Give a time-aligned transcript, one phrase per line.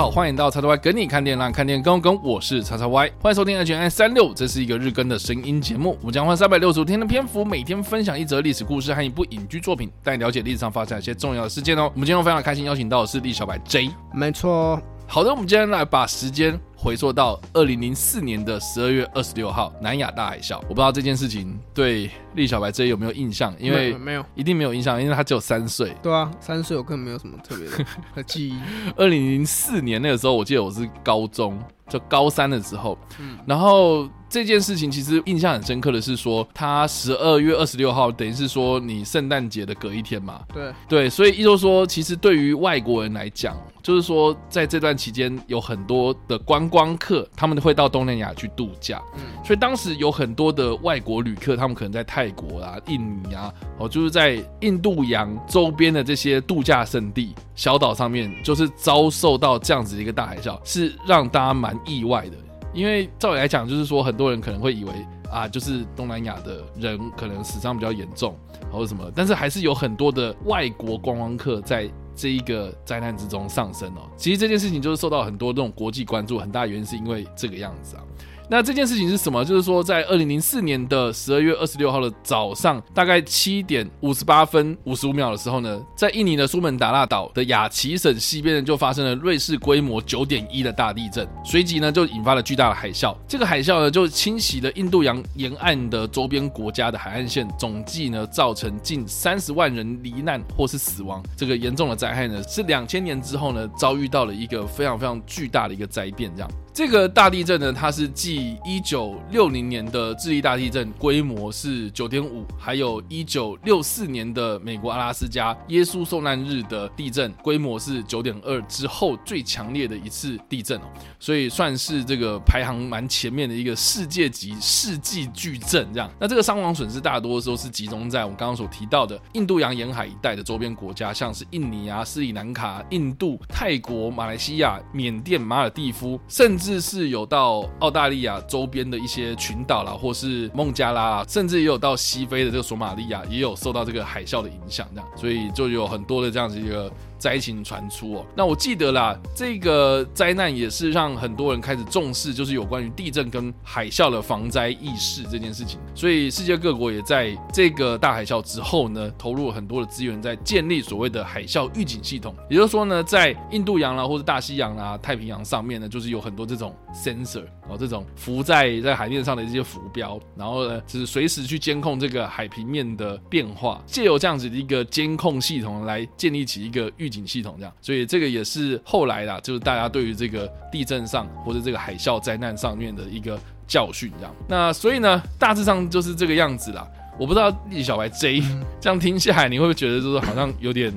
[0.00, 2.00] 好，欢迎到叉叉 Y 跟你看电影，让看电影更。
[2.22, 5.94] 我是叉叉 Y，欢迎收听 H&M 365，这是一个日更的声音节目。
[6.00, 11.82] 我们将花三百六十五天的篇幅，每天分享一则历史故事和一部影剧作品，带你了解历史上发生一些重要的事件哦。
[11.92, 14.80] 我们今天非常开心邀请到的是李小白 J，没错。
[15.06, 20.56] 好的，我们今天来把时间回溯到二零零四年的十二月二十六号，南亚大海啸。
[20.62, 23.54] 我不知道这件事情对李小白这有没有印象？
[23.58, 25.94] 因为没有，一定没有印象，因为他只有三岁。
[26.02, 27.66] 对啊，三岁我根本没有什么特别
[28.14, 28.58] 的记忆。
[28.96, 34.08] 二零零四年那个时候，我记得我是高中，就高三的时候，嗯，然后。
[34.32, 40.40] 这件事情其实印象很深刻的是说，他十二月二十六号等于是说你圣诞节的隔一天嘛。
[40.54, 49.02] 对对，所以意思说，其实对于外国人来讲，就是说在这段期间有很多的观光客，他们会到东南亚去度假。
[49.16, 62.36] 嗯，所以当时有很多的外国旅客，他们可能在泰国啊、印尼啊，哦，就是在印度洋周边的这些度假胜地、小岛上面，就是遭受到这样子的一个大海啸，是让大家蛮意外的。
[62.72, 64.92] 因为照理来讲，就是说很多人可能会以为
[65.28, 68.36] 啊，就是东南亚的人可能死伤比较严重，
[68.70, 74.02] 或者什么，但是还是有很多的外国观光客在这一个灾难之中上升哦。
[74.14, 78.04] 其实这件事情就是受到很多这种国际关注，很大原因是因为这个样子啊。
[78.50, 79.44] 那这件事情是什么？
[79.44, 93.16] 就是说，在二零零四年的十二月二十六号的早上，大概七点五十八分五十五秒的时候呢，在印尼的苏门答腊岛的雅奇省西边呢，就发生了瑞士规模九点一的大地震，随即呢就引发了巨大的海啸。
[93.28, 101.22] 这个海啸呢就侵袭了印度洋沿岸的周边国家的海岸线，总计呢造成近三十万人罹难或是死亡。
[101.36, 106.50] 这个严重的灾害呢，是两千年之后呢遭遇到了一个非常非常巨大的一个灾变，这样。
[106.72, 120.84] 这个大地震呢，它是继一九六零年的智利大地震规模是九点五，还有一九六四年的美国阿拉斯加耶稣受难日的地震规模是九点二之后最强烈的一次地震哦，
[121.18, 126.08] 所以算是这个排行蛮前面的一个世界级世纪巨震这样。
[126.20, 146.92] 那这个伤亡损失大多数是集中在我们刚刚所提到的印度洋沿海一带的周边国家，像是印尼啊、斯里兰卡、印度、泰国、马来西亚、缅甸、马尔地夫，甚甚至是有到澳大利亚周边的一些群岛啦，或是孟加拉啊，甚至也有到西非的这个索马利亚，也有受到这个海啸的影响，这样，所以就有很多的这样子一个。
[147.20, 155.78] 灾情传出哦，那我记得啦，这个灾难也是让很多人开始重视，就是有关于地震跟海啸的防灾意识这件事情。
[155.94, 162.34] 所以世界各国也在这个大海啸之后呢，投入了很多的资源在建立所谓的海啸预警系统。
[162.48, 184.34] 也就是说呢，在印度洋啦，或者大西洋啦、太平洋上面呢，就是有很多这种 sensor 哦，这种浮在在海面上的这些浮标，然后呢，就是随时去监控这个海平面的变化，借由这样子的一个监控系统来建立起一个预警系统这样，所以这个也是后来啦，就是大家对于这个地震上或者这个海啸灾难上面的一个教训这样。
[184.48, 186.86] 那所以呢，大致上就是这个样子啦。
[187.18, 188.42] 我不知道李小白 J
[188.80, 190.90] 这样听下来，你会不会觉得就是好像有点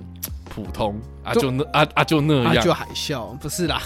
[0.53, 1.34] 普通啊？
[1.34, 3.81] 就那啊啊就那样，就海啸不是啦。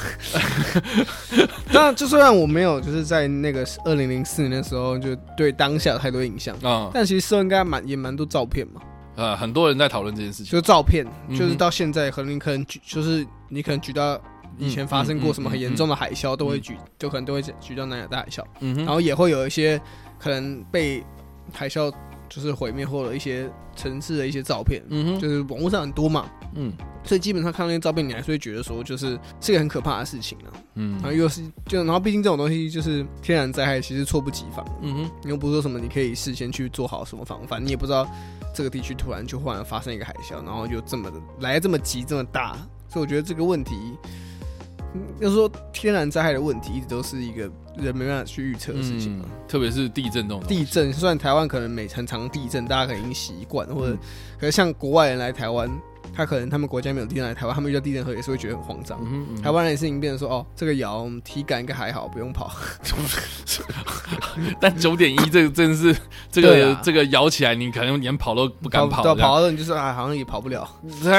[1.72, 6.54] 当然，就虽然我没有就是在那个二零零四年的时候就对当下有太多印象。
[6.62, 8.82] 啊，但其实说应该蛮也蛮多照片嘛。
[9.16, 14.20] 呃，很多人在讨论这件事情，就是照片，就是到现在，可能你可能举，就是你可能举到
[14.58, 19.82] 以前发生过什么很严重的海啸，都会举，就可能都会举到南亚大海啸，嗯哼，然后也会有一些
[20.20, 21.04] 可能被
[21.54, 21.92] 海啸
[22.30, 26.72] 就是毁灭后的一些城市的一些照片，嗯哼，就是网络上很多嘛，嗯，
[27.04, 38.08] 所以基本上看到那些照片，你还是会觉得说，就是是个很可怕的事情啊，嗯，然后又是就然后毕竟这种东西就是天然灾害，其实猝不及防，嗯哼，你又不是说什么你可以事先去做好什么防范，你也不知道。
[38.54, 42.54] 这个地区突然就忽然发生一个海啸，然后就这么的来这么急这么大，
[42.90, 43.76] 所以我觉得这个问题，
[45.20, 47.48] 要说天然灾害的问题，一直都是一个
[47.78, 50.92] 人没办法去预测的事情，嗯，特别是地震这种地震。
[50.92, 53.98] 虽然台湾可能每很常地震，大家可能已经习惯，或者
[54.40, 55.70] 可是像国外人来台湾。
[56.18, 59.00] 他可能他们国家没有地震来台湾，他们遇到地震后也是会觉得很慌张。
[59.06, 62.52] 嗯嗯、台湾人也是已经变成说，哦，这个摇体感应该还好，不用跑。
[64.60, 65.96] 但九点一这个真的是
[66.32, 69.04] 这个、 啊、这个摇起来，你可能连跑都不敢跑。
[69.04, 70.68] 跑，跑到你就是啊，好像也跑不了。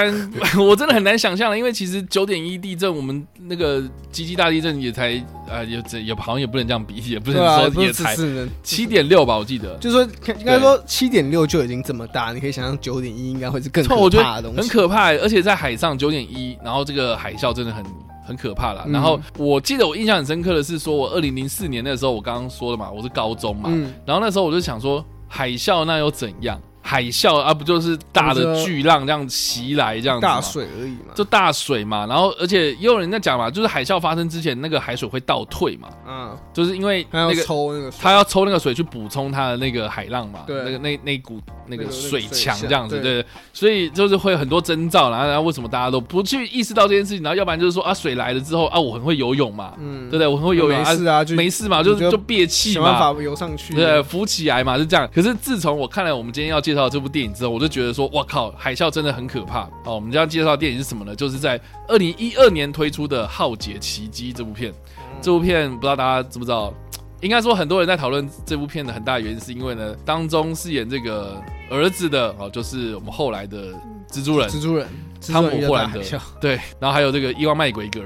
[0.58, 3.80] 我真的很难想象了，因为其实九点一地震，我们那个
[4.10, 5.14] 基基大地震也才
[5.48, 8.16] 啊，也也也好像也不能这样比，也不能说也才
[8.64, 9.76] 七点六吧，我记得。
[9.78, 14.87] 就是说应该说七点六就已经这么大，你可以想象九点一应该会是更可怕的东西，很可。
[14.88, 17.84] 可怕，而且在海上九点一，然后这个海啸真的很
[18.26, 18.84] 很可怕了。
[18.88, 23.68] 然后我记得我印象很深刻的是，说我二零零四年那时候，我刚刚说了嘛，我是高中嘛，
[24.04, 26.60] 然后那时候我就想说，海啸那又怎样？
[26.80, 32.06] 海啸啊，不就是大的巨浪这样袭来这样子大水而已嘛，就大水嘛。
[32.06, 41.38] 然后而且也有人在讲嘛，就是海啸发生之前，那个海水会倒退嘛，嗯，就是因为那个抽那个，他要抽那个水去补充他的那个海浪嘛，对，那个那那股
[41.68, 50.26] 那个水墙这样子，对，所以就是会有很多征兆，然后然后为什么大家都不去意识到这件事情，然后要不然就是说啊，水来了之后啊，我很会游泳嘛，嗯，对不对？
[50.26, 55.08] 我很会游泳，没事啊，就没事嘛，就就憋气嘛，想办法游上去，对，浮起来嘛，是这样。
[55.14, 59.94] 可是自从我看了我们今天要介绍这部电影之后，我就觉得说，哇靠，海啸真的很可怕哦。
[59.94, 61.14] 我们将要介绍的电影是什么呢？
[61.14, 64.72] 就是在二零一二年推出的《浩劫奇迹》这部片。
[65.20, 66.72] 这部片不知道大家知不知道？
[67.20, 73.72] 应该说很多人在讨论这部片的很大原因，是因为呢，当中饰演这个儿子的哦，就是我们后来的
[74.10, 74.86] 蜘蛛人，蜘蛛人
[75.20, 76.00] 汤姆·霍兰德，
[76.40, 78.00] 对，然后还有这个伊万·麦奎格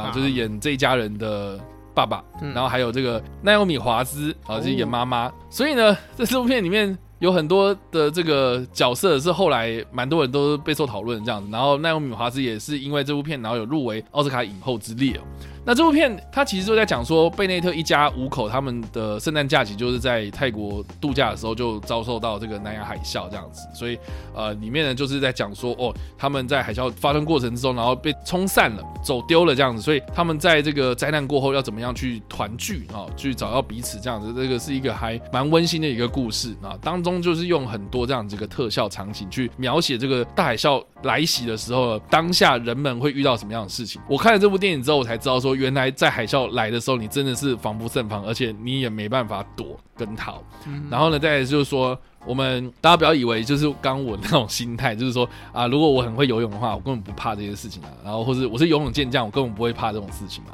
[0.00, 1.58] 啊，就是演这一家人的
[1.94, 2.22] 爸爸，
[2.54, 5.32] 然后还有这个奈欧米·华兹啊，就是演妈妈。
[5.50, 6.96] 所以呢，在这部片里面。
[7.18, 15.18] 有很多的这个角色是后来蛮多人都备受讨论这样子，然后奈欧米·华兹也是因为这部片，然后有入围奥斯卡影后之列。
[15.66, 23.98] 那这部片它其实就在讲说，贝内特一家五口他们的圣诞假期就是在泰国度假的时候就遭受到这个南亚海啸这样子，所以
[24.32, 44.00] 呃里面呢就是在讲说哦他们在海啸发生过程之中，然后被冲散了，走丢了这样子，所以他们在这个灾难过后要怎么样去团聚啊，去找到彼此这样子，这个是一个还蛮温馨的一个故事啊，当中就是用很多这样子一个特效场景去描写这个大海啸来袭的时候，当下人们会遇到什么样的事情。
[44.08, 45.55] 我看了这部电影之后，我才知道说。
[45.56, 50.42] 原来在海啸来的时候，你真的是防不胜防，而且你也没办法躲跟逃。
[50.66, 57.88] 嗯、然后呢，再来就是说，我们大家不要以为就是刚我那种心态，就是说啊，如果我很会游泳的话，我根本不怕这些事情啊。
[58.04, 60.50] 然后或是我是游泳健将，我根本不会怕这种事情嘛。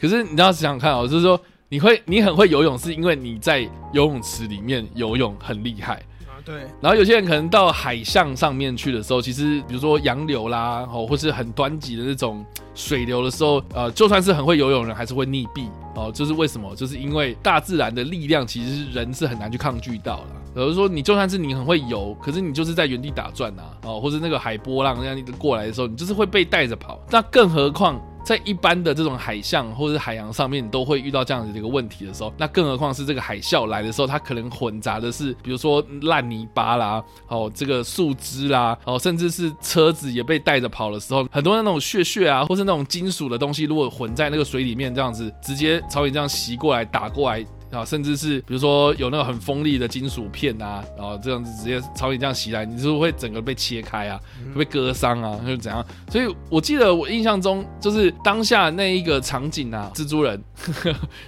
[0.00, 3.60] 可是你要想想看哦，就是说你会你很会游泳，是因为你在
[3.92, 6.02] 游泳池里面游泳很厉害。
[6.46, 16.08] 对，然后有些人可能到海象上面去的时候，其实比如说洋流啦，哦，或是很湍急的那种水流的时候，呃，就算是很会游泳的人，还是会溺毙哦。
[16.14, 16.72] 就是为什么？
[16.76, 20.26] 就是因为大自然的力量，其实人是很难去抗拒到的。
[20.54, 27.00] 比如说，你就算是你很会游，可是你就是在原地打转呐，哦，或者那个海波浪这样一过来的时候，你就是会被带着跑。
[27.10, 28.00] 那更何况。
[28.26, 47.46] 在一般的这种海象或者是海洋上面，都会遇到这样子的一个问题的时候，那更何况是这个海啸来的时候，它可能混杂的是，比如说烂泥巴啦，哦，这个树枝啦，哦，甚至是车子也被带着跑的时候，很多那种血血啊，或是那种金属的东西，如果混在那个水里面，这样子直接朝你这样袭过来打过来。
[47.70, 54.20] 啊，甚至是比如说有那个很锋利的金属片啊，然后这样子直接朝你这样袭来，你是不是会整个被切开啊，
[54.54, 55.84] 会被割伤啊，或者怎样？
[56.10, 60.42] 所以我记得我印象中就是当下那一个场景啊，蜘蛛人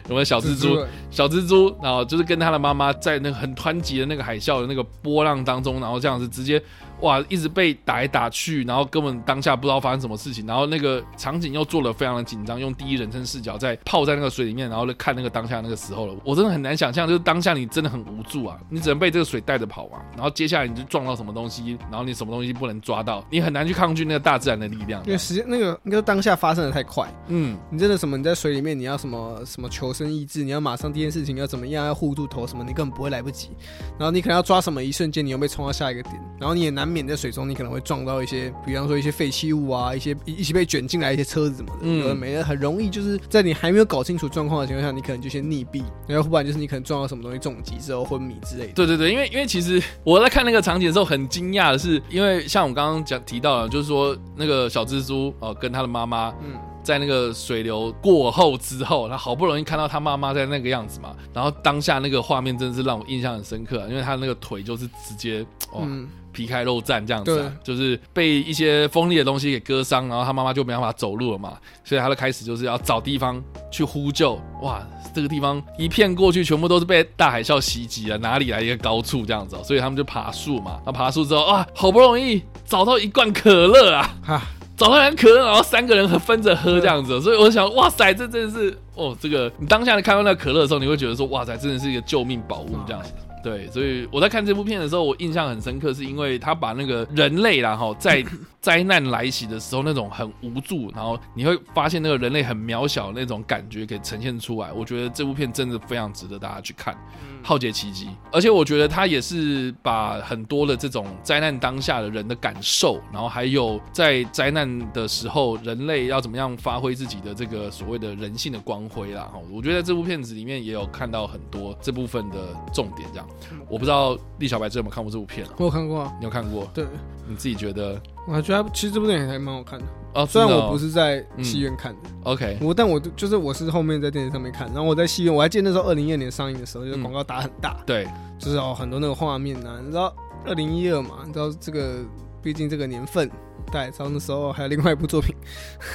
[0.08, 0.68] 有没有小蜘蛛？
[0.68, 6.62] 蜘蛛小蜘蛛，然后就是跟他的妈妈在那个很湍急的那个海啸的那个波浪当中，然后这样子直接。
[7.00, 16.14] 哇，一直被打来打去，然后根本当下不知道发生什么事情，然后那个场景又做得非常的紧张，用第一人称视角在泡在那个水里面，然后就看那个当下那个时候了。
[16.24, 25.02] 我真的很难想象，就是当下你真的很无助啊，你只能被这个水带着跑啊，然后接下来你就撞到什么东西，然后你什么东西不能抓到，你很难去抗拒那个大自然的力量。
[25.04, 33.50] 因为时间那个那个当下发生的太快，嗯，你真的什么你在水里面，你要什么什么求生意志，你要马上第一件事情要怎么样，要护住头什么，你根本不会来不及。
[33.98, 37.68] 然后你可能要抓什么，一瞬间你又被冲到下一个点，然后你也难免在水中，你可能。
[37.68, 48.72] 会撞到一些，比方说一些废弃物啊，一些一起被卷进来一些车子什么的，嗯，没的很容易，就是在你还没有搞清楚状况的情况下，你可能就先溺毙，然后不然就是你可能撞到什么东西重击之后昏迷之类的。
[48.72, 56.58] 对对对，因为因为其实我在看那个场景的时候很惊讶的是，因为像我刚刚讲提到了，就是说那个小蜘蛛哦、呃、跟他的妈妈，嗯。
[56.88, 65.86] 在那个水流过后之后，他好不容易看到他妈妈在那个样子嘛，然后当下那个画面真的是让我印象很深刻，因为他那个腿就是直接哇
[66.32, 74.40] 皮开肉绽这样子，啊，就是被一些锋利的东西给割伤，然后他妈妈就没办法走路了嘛，所以他就开始就是要找地方去呼救。
[74.62, 74.80] 哇，
[75.14, 79.58] 这个地方一片过去全部都是被大海啸袭击了，哪里来一个高处这样子？
[79.62, 84.42] 所以他们就爬树嘛，那爬树之后啊，好不容易找到一罐可乐啊， 哈。
[84.78, 93.12] 找到一可乐，然后三个人分着喝这样子，所以我想，哇塞，这真的是哦，这个你当下你看到那可乐的时候，你会觉得说，哇塞，真的是一个救命宝物这样子。
[93.42, 98.24] 对，所以我在看这部片的时候，我印象很深刻，是因为他把那个人类然后在
[98.60, 104.72] 灾难来袭的时候那种很无助，然后你会发现那个人类很渺小那种感觉给呈现出来。
[104.72, 106.92] 我觉得这部片真的非常值得大家去看，
[107.42, 108.06] 《浩劫奇迹》。
[108.32, 119.22] 而且我觉得他也是把很多的这种灾难当下的人的感受，然后还有在灾难的时候人类要怎么样发挥自己的这个所谓的人性的光辉啦。
[119.32, 122.36] 哈，我觉得在这部片子里面也有看到很多这部分的
[122.72, 123.28] 重点，这样。
[123.68, 125.52] 我不知道立小白这有没有看过这部片啊？
[125.58, 126.68] 我有看过啊，你有看过？
[126.74, 126.84] 对，
[127.26, 128.00] 你自己觉得？
[128.26, 130.26] 我觉得其实这部电影还蛮好看的哦。
[130.26, 138.06] 虽然我不是在戏院看的，OK，我但我就是我是后面在电视上面看，然后我在戏院，我还记得那时候二零一二年上映的时候，就是广告打很大，对，
[138.38, 140.14] 就是哦很多那个画面啊，你知道
[140.44, 142.04] 二零一二嘛，你知道这个
[142.42, 143.30] 毕竟这个年份，
[143.72, 145.34] 大家知道那时候还有另外一部作品，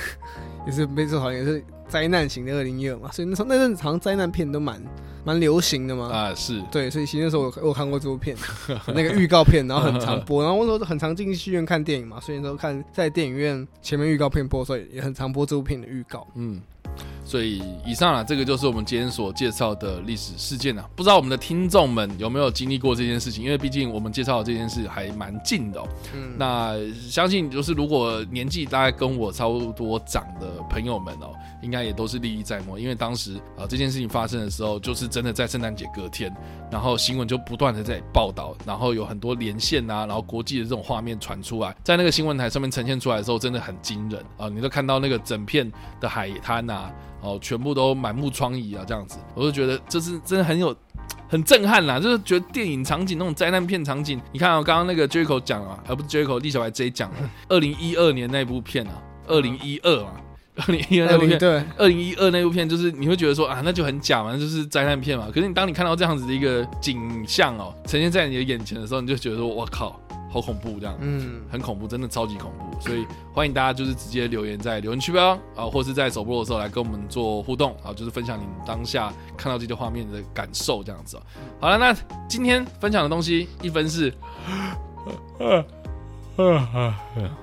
[0.66, 4.82] 也是被说好像也是灾难型的二零一二嘛，所以那时候那阵子好像灾难片都蛮。
[5.26, 6.62] 蛮流行的嘛，啊是。
[6.72, 8.36] 对，所以其实那时候我我看过这部片，
[8.94, 16.62] 那个预告片，然后很常播， 然后我那时候很常进戏院看电影嘛，所以那时候看在电影院前面预告片播的时候，也很常播这部片的预告，嗯。
[17.26, 20.88] 所以以上啊，这个就是我们今天所介绍的历史事件啊。
[20.96, 23.44] 不知道我们的听众们有没有经历过这件事情？
[23.44, 25.88] 因为毕竟我们介绍的这件事还蛮近的哦。
[26.14, 26.76] 嗯，那
[27.10, 32.78] 相信就是如果年纪大概跟我差不多长的朋友们哦，应该也都是历历在目。
[32.78, 36.34] 因为当时啊这件事情发生的时候，就是真的在圣诞节隔天，
[36.70, 44.50] 然后新闻就不断的在报道，然后有很多连线啊，然后国际的这种画面传出来，在那个新闻台上面呈现出来的时候，真的很惊人啊！
[44.50, 46.92] 你都看到那个整片的海滩啊。
[47.24, 50.76] 哦，全部都满目疮痍啊，这样子，我就觉得这是真的很有
[51.30, 60.12] 很震撼啦，就是觉得电影场景那种灾难片场景，你看啊，刚刚那个 Jericho 讲了，而不是 Jericho 立小白 J 讲了，二零一二年那部片啊，二零一二嘛，
[60.56, 70.00] 二零一二那部片，对，二零一二那部片就是你会觉得说啊，那就很假嘛，那就是灾难片嘛，可是你当你看到这样子的一个景象哦，呈现在你的眼前的时候，你就觉得说，我靠。
[70.34, 81.22] 好恐怖，这样，嗯，很恐怖，真的超级恐怖，所以欢迎大家就是直接留言在留言区吧，啊，或是在首播的时候来跟我们做互动，啊，就是分享你当下看到这些画面的感受，这样子哦。
[81.62, 81.96] 好了，那
[82.28, 84.12] 今天分享的东西，一分是，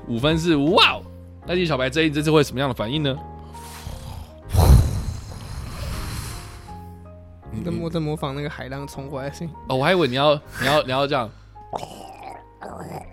[0.09, 1.02] 五分是哇哦，
[1.47, 3.16] 那立小白这一这次会什么样的反应呢？
[7.52, 11.30] 你在模在模仿那个海浪冲过来的声音哦，我还以为你要你要你要这样。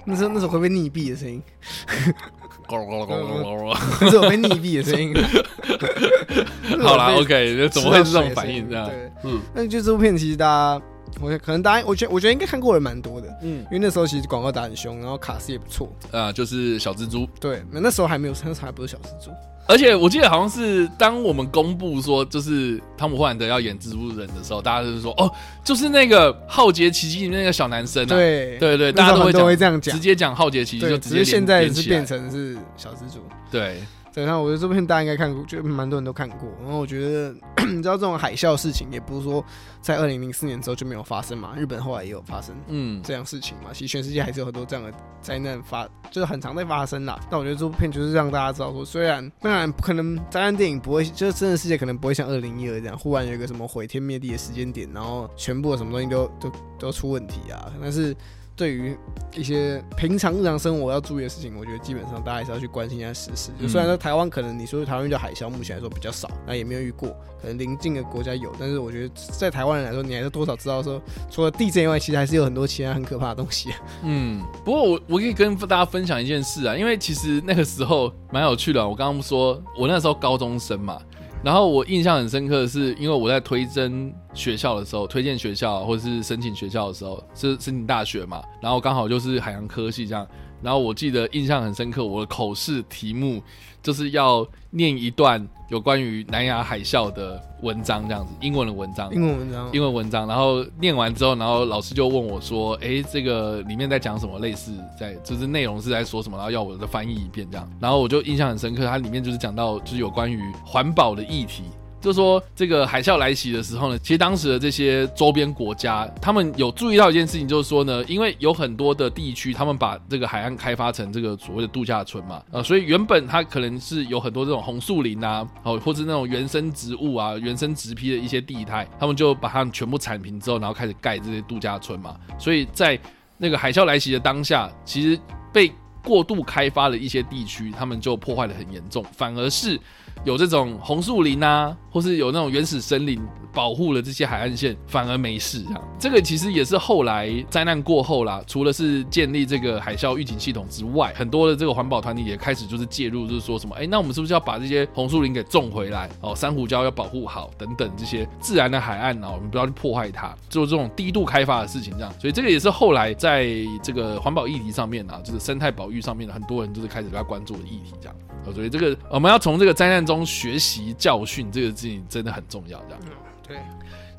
[0.05, 1.41] 那是那是会被溺毙的声音，
[2.67, 5.13] 咕噜咕噜咕噜咕噜，那是我被溺毙的声音。
[6.83, 8.69] 好啦，OK，怎么会是这种反应？
[8.69, 8.89] 这样，
[9.23, 10.81] 嗯，那就这部片其实大家，
[11.19, 19.31] 我可能大家，我觉得我觉得应该看过的人蛮多的，嗯，因为那时候其实广告打很凶，然后卡司也不错，啊，就是小蜘蛛，对，那时候还没有，那时候还不是小蜘蛛。
[19.69, 25.29] 而且我记得好像是当我们公布说就是汤姆·霍兰德要演蜘蛛人的时候，大家就是说哦，
[25.61, 28.05] 就是那个《浩劫奇迹》里面那个小男生啊。
[28.05, 33.19] 对对对，大家都会，都会这样讲，直接讲《浩劫奇迹》就直接现在是变成是小蜘蛛。
[33.51, 33.81] 对。
[34.25, 36.49] 然后我觉得这部片大家应该看过，就蛮多人都看过。
[36.61, 37.35] 然后我觉得，
[37.67, 39.43] 你知道这种海啸事情，也不是说
[39.81, 41.53] 在二零零四年之后就没有发生嘛。
[41.55, 43.69] 日本后来也有发生，嗯，这样事情嘛。
[43.73, 47.19] 其实全世界还是有很多这样的灾难发，就是很常在发生啦。
[47.29, 57.71] 但我觉得这部片就是让大家知道说，虽然当然不可能灾难电影不会，就是真的世界可能不会像二零一二这样，忽然有一个什么毁天灭地的时间点，然后全部的什么东西都都都出问题啊。
[57.81, 58.15] 但是。
[58.57, 58.97] 对于
[59.35, 63.51] 一些平常日常生活要注意的事情，我觉得基本上大家还是要去关心一下时事。
[63.61, 67.09] 就虽然说台湾可能你说台湾遇到海啸，目前来说比较少，那也没有遇过，
[67.39, 70.99] 可能邻近的国家有，但是我觉得在台湾人来说，你还是多少知道说，
[71.29, 73.69] 除了地震以外，其实还是有很多其他很可怕的东西。
[74.03, 78.87] 嗯，不过我我可以跟大家分享一件事啊，因为其实那个时候蛮有趣的啊。
[78.87, 80.99] 我刚刚说我那时候高中生嘛。
[81.43, 90.27] 然后我印象很深刻的是，因为我在推甄学校的时候，推荐学校或者是申请学校的时候，是申请大学嘛，然后刚好就是海洋科系这样。
[90.61, 93.41] 然后我记得印象很深刻，我的口试题目
[93.81, 100.27] 就是要念一段有关于南亚海啸的文章，这样子，英文的文章，英文文章，英文文章。
[100.27, 104.39] 然后念完之后，然后老师就问我说：“诶，这个里面在讲什么？
[104.39, 107.69] 类似在就是内容是在说什么？”然后要我再翻译一遍这样。
[107.79, 111.63] 然后我就印象很深刻，它里面就是讲到就是有关于环保的议题。
[111.99, 132.15] 就说这个海啸来袭的时候呢，其实当时的这些周边国家，他们有注意到一件事情，就是说呢，因为有很多的地区，他们把这个海岸开发成这个所谓的度假村嘛，呃，所以原本它可能是有很多这种红树林啊，哦，或者那种原生植物啊、原生植被的一些地态，他们就把它们全部铲平之后，然后开始盖这些度假村嘛。
[132.37, 132.97] 所以在
[133.37, 135.19] 那个海啸来袭的当下，其实
[135.51, 135.71] 被
[136.07, 139.77] 过度开发的一些地区，他们就破坏的很严重，反而是。
[140.23, 143.21] 有这种红树林啊，或是有那种原始森林
[143.57, 145.81] 保护了这些海岸线，反而没事啊。
[145.97, 156.07] 这个其实也是后来灾难过后啦，除了是建立这个海啸预警系统之外，很多的这个环保团体也开始就是介入，就是说什么，哎，那我们是不是要把这些红树林给种回来？
[156.21, 162.13] 哦，珊瑚礁要保护好，等等这些自然的海岸啊，我们不要去破坏它，做这种低度开发的事情，这样。
[162.19, 163.47] 所以这个也是后来在
[163.81, 168.15] 这个环保议题上面啊，就是生态保育上面的很多人就是开始比较关注的议题，这样。
[168.53, 173.01] 所以这个我们要从这个灾难中学习教训，这个事情真的很重要，这样。
[173.47, 173.57] 对。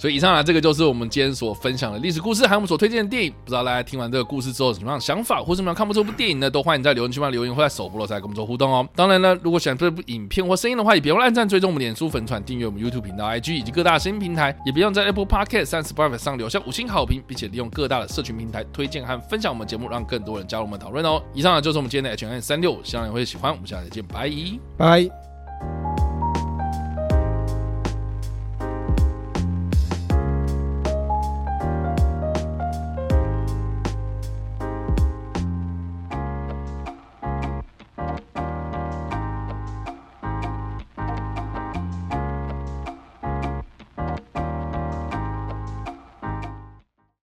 [0.01, 3.33] 所以以上呢，这个就是我们今天所分享的历史故事，还有我们所推荐的电影。
[3.45, 6.49] 不知道大家听完这个故事之后有什么样的想法，或者什么样看不出这部电影呢？
[6.49, 8.89] 都欢迎在留言区帮留言，或在首播的时候跟我们做互动哦。
[8.95, 21.21] 当然呢，如果喜欢这部影片或声音的话，也别忘了按赞、追踪我们脸书粉团、订阅我们 YouTube 频道、IG 以及各大声音平台，也别忘在 Apple Podcast 和 Spotify 上留下五星好评，并且利用各大的社群平台推荐和分享我们节目，让更多人加入我们讨论哦。
[21.35, 23.51] 以上呢就是我们今天的 H&M 365，希望你会喜欢。
[23.51, 24.31] 我们下次再见，拜
[24.79, 25.28] 拜。